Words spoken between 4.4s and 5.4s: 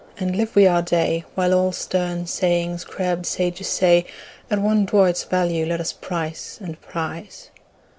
At one doit's